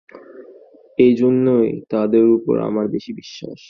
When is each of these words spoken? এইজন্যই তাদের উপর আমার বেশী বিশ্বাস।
এইজন্যই 0.99 1.71
তাদের 1.89 2.25
উপর 2.37 2.55
আমার 2.59 2.85
বেশী 2.87 3.11
বিশ্বাস। 3.13 3.59